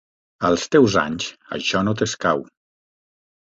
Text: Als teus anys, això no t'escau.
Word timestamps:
Als 0.47 0.63
teus 0.75 0.95
anys, 1.01 1.29
això 1.59 1.83
no 1.85 1.95
t'escau. 2.01 2.45